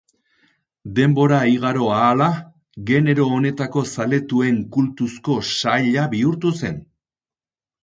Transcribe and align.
Denbora 0.99 1.41
igaro 1.55 1.89
hala, 1.97 2.29
genero 2.89 3.27
honetako 3.37 3.85
zaletuen 3.91 4.59
kultuzko 4.79 5.39
saila 5.53 6.09
bihurtu 6.17 6.57
zen. 6.65 6.83